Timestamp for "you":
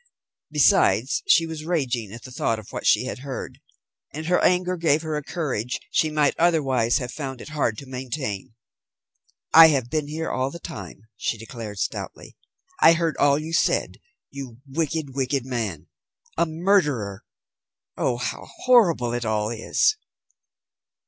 13.37-13.53, 14.31-14.57